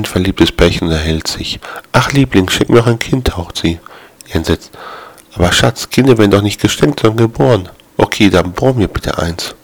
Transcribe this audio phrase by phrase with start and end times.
[0.00, 1.60] Ein verliebtes Pärchen unterhält sich.
[1.92, 3.78] Ach, Liebling, schenk mir doch ein Kind, taucht sie.
[4.30, 4.70] Er entsetzt.
[5.34, 7.68] Aber Schatz, Kinder werden doch nicht geschenkt, sondern geboren.
[7.98, 9.54] Okay, dann bohr mir bitte eins.